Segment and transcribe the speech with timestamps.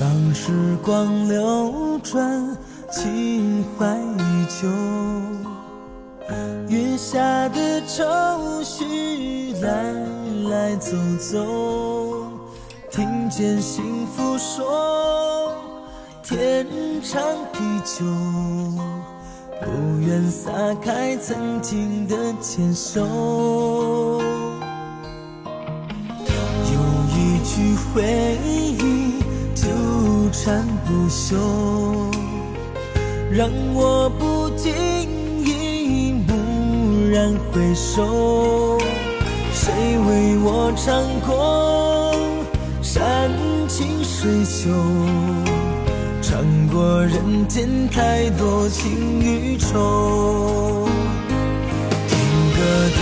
[0.00, 2.56] 当时光流转，
[2.88, 4.68] 情怀依旧。
[6.68, 9.92] 月下的愁绪来
[10.50, 12.30] 来走走，
[12.92, 15.52] 听见幸福说
[16.22, 16.64] 天
[17.02, 17.20] 长
[17.52, 18.04] 地久，
[19.60, 24.20] 不愿撒开曾经的牵手。
[26.70, 26.78] 有
[27.16, 28.76] 一句回忆
[30.30, 31.36] 缠不休，
[33.30, 34.70] 让我不经
[35.44, 38.78] 意蓦然回首，
[39.52, 39.72] 谁
[40.06, 42.14] 为我唱过
[42.82, 43.30] 山
[43.68, 44.70] 清水秀，
[46.20, 50.86] 尝过人间太多情与愁。
[52.06, 52.18] 听
[52.54, 52.58] 歌
[52.90, 53.00] 的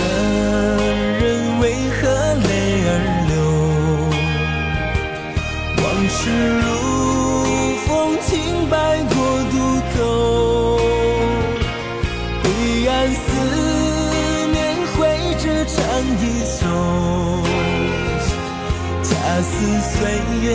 [19.37, 19.93] 恰似岁
[20.41, 20.45] 月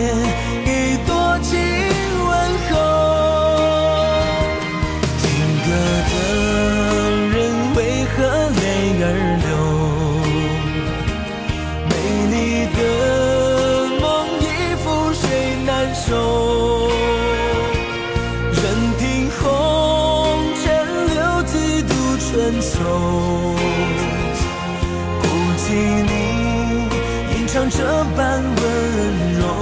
[0.65, 0.67] 一
[1.07, 1.49] 多情
[2.27, 2.31] 问
[2.67, 2.71] 候。
[5.21, 5.23] 听
[5.63, 5.67] 歌
[6.09, 6.11] 的
[7.31, 7.33] 人
[7.77, 7.79] 为
[8.11, 8.13] 何
[8.59, 8.61] 泪
[8.99, 9.05] 儿
[9.39, 9.47] 流？
[11.87, 11.91] 美
[12.33, 12.35] 丽
[12.75, 12.77] 的
[14.01, 14.03] 梦
[14.41, 14.43] 已
[14.83, 15.23] 覆水
[15.65, 16.03] 难收。
[18.51, 18.61] 任
[18.99, 19.01] 凭
[19.39, 19.41] 红
[20.61, 20.63] 尘
[21.07, 21.53] 流几
[21.83, 22.21] 度春
[22.59, 22.75] 秋，
[25.21, 25.23] 不
[25.55, 26.12] 及你
[27.69, 29.52] 这般温柔。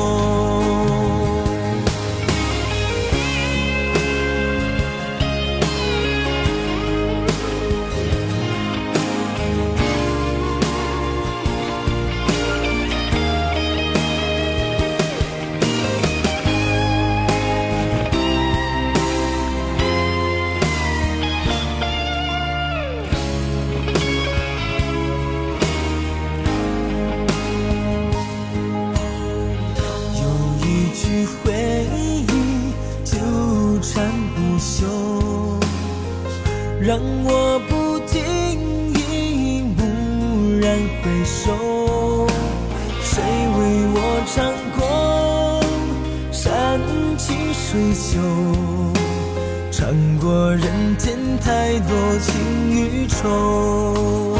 [36.91, 38.19] 让我不经
[38.95, 42.27] 意蓦然回首。
[43.01, 43.59] 谁为
[43.93, 43.97] 我
[44.27, 44.35] 唱
[44.77, 45.63] 过
[46.33, 46.81] 山
[47.17, 48.19] 清水秀，
[49.71, 54.35] 尝过人间太多情与愁。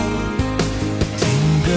[1.18, 1.23] 听
[1.63, 1.69] 歌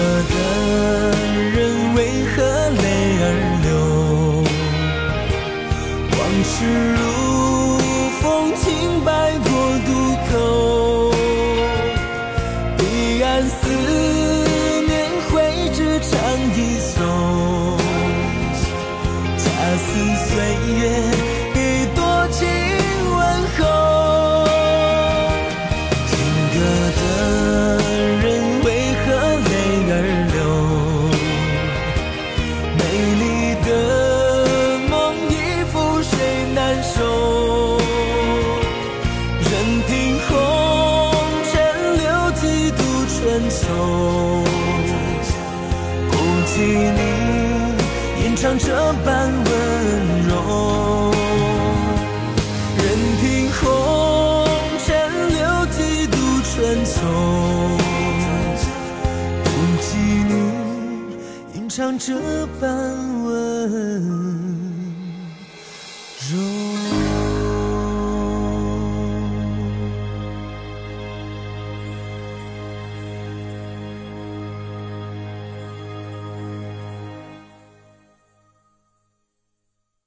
[16.37, 17.77] 一首，
[19.37, 19.43] 恰
[19.77, 19.87] 似
[20.25, 20.31] 岁
[20.75, 20.79] 月
[48.45, 49.09] 你吟唱这般
[49.43, 49.49] 温
[50.27, 50.31] 柔。
[52.77, 52.83] 任
[53.19, 53.65] 凭红
[54.85, 54.87] 尘
[55.29, 56.95] 留几度春秋，
[59.43, 59.47] 不
[59.81, 60.31] 及你
[61.55, 62.13] 吟唱这
[62.61, 62.63] 般
[63.23, 63.33] 温
[64.03, 64.44] 柔。